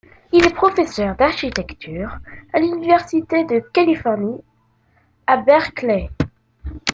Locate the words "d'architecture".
1.15-2.17